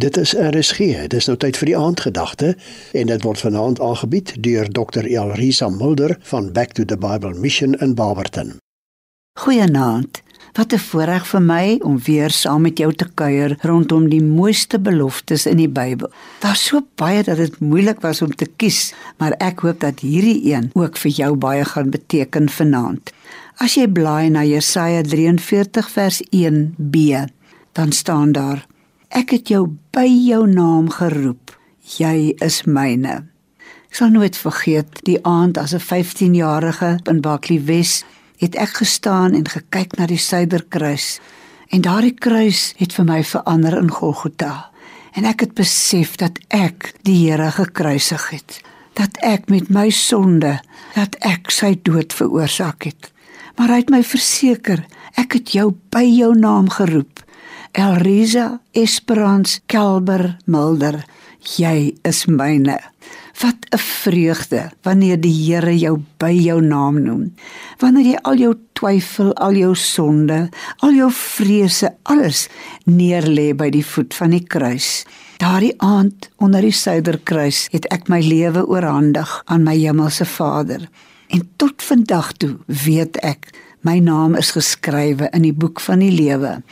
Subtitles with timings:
[0.00, 0.78] Dit is RSG.
[0.78, 2.54] Dit is nou tyd vir die aandgedagte
[2.96, 5.04] en dit word vanaand aangebied deur Dr.
[5.04, 8.54] Elrisa Mulder van Back to the Bible Mission in Barberton.
[9.40, 10.22] Goeienaand.
[10.56, 14.80] Wat 'n voorreg vir my om weer saam met jou te kuier rondom die mooiste
[14.80, 16.10] beloftes in die Bybel.
[16.38, 20.52] Daar's so baie dat dit moeilik was om te kies, maar ek hoop dat hierdie
[20.54, 23.12] een ook vir jou baie gaan beteken vanaand.
[23.56, 27.26] As jy blaai na Jesaja 43 vers 1b,
[27.72, 28.69] dan staan daar
[29.10, 31.50] Ek het jou by jou naam geroep.
[31.98, 33.24] Jy is myne.
[33.90, 38.04] Ek sal nooit vergeet die aand as 'n 15-jarige in Baklie Wes
[38.38, 41.18] het ek gestaan en gekyk na die Suiderkruis.
[41.68, 44.70] En daardie kruis het vir my verander in Golgotha.
[45.12, 48.62] En ek het besef dat ek die Here gekruisig het.
[48.94, 50.60] Dat ek met my sonde,
[50.94, 53.12] dat ek sy dood veroorsaak het.
[53.56, 57.20] Maar hy het my verseker, ek het jou by jou naam geroep.
[57.72, 61.04] Elrisa Esperance Kelber Mulder,
[61.56, 62.80] jy is myne.
[63.40, 67.34] Wat 'n vreugde wanneer die Here jou by jou naam noem.
[67.78, 72.48] Wanneer jy al jou twyfel, al jou sonde, al jou vrese, alles
[72.84, 75.04] neerlê by die voet van die kruis.
[75.38, 80.88] Daardie aand onder die suiderkruis het ek my lewe oorhandig aan my hemelse Vader.
[81.28, 86.12] En tot vandag toe weet ek my naam is geskrywe in die boek van die
[86.12, 86.62] lewe.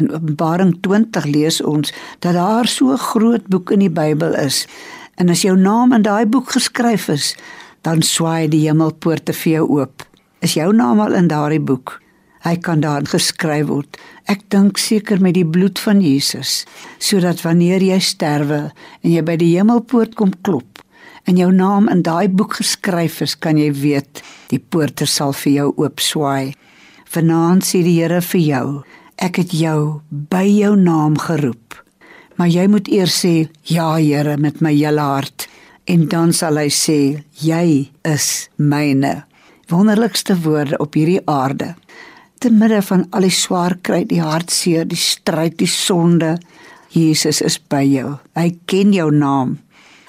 [0.00, 4.66] In Openbaring 20 lees ons dat daar so 'n groot boek in die Bybel is.
[5.16, 7.36] En as jou naam in daai boek geskryf is,
[7.80, 10.02] dan swaai die hemelpoorte vir jou oop.
[10.40, 12.00] Is jou naam al in daardie boek?
[12.42, 13.98] Hy kan daarin geskryf word.
[14.26, 16.64] Ek dink seker met die bloed van Jesus,
[16.98, 20.82] sodat wanneer jy sterwe en jy by die hemelpoort kom klop
[21.26, 25.52] en jou naam in daai boek geskryf is, kan jy weet die poorte sal vir
[25.52, 26.54] jou oop swaai.
[27.14, 28.66] Vanaand sê die Here vir jou,
[29.22, 31.76] ek het jou by jou naam geroep.
[32.36, 33.34] Maar jy moet eers sê
[33.70, 35.46] ja Here met my hele hart
[35.86, 39.22] en dan sal hy sê jy is myne.
[39.70, 41.74] Wonderlikste woorde op hierdie aarde.
[42.42, 46.34] Te midde van al die swaar kry, die hartseer, die stryd, die sonde,
[46.92, 48.16] Jesus is by jou.
[48.36, 49.56] Hy ken jou naam.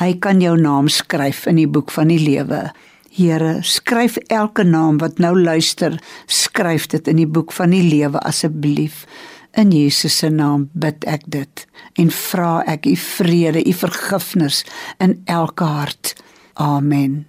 [0.00, 2.64] Hy kan jou naam skryf in die boek van die lewe.
[3.12, 8.22] Here, skryf elke naam wat nou luister, skryf dit in die boek van die lewe
[8.24, 9.02] asseblief.
[9.52, 11.66] In Jesus se naam bid ek dit
[12.00, 14.62] en vra ek u vrede, u vergifnis
[14.96, 16.14] in elke hart.
[16.56, 17.26] Amen.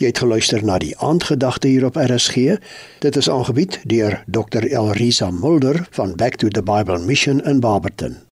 [0.00, 2.56] Jy het geluister na die aandgedagte hier op RSG.
[3.04, 4.64] Dit is aangebied deur Dr.
[4.64, 8.29] Elrisa Mulder van Back to the Bible Mission in Barberton.